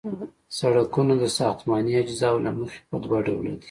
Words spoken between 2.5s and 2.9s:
مخې